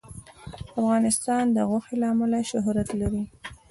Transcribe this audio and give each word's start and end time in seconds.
افغانستان 0.79 1.43
د 1.51 1.57
غوښې 1.69 1.95
له 2.01 2.07
امله 2.13 2.39
شهرت 2.51 2.89
لري. 3.01 3.23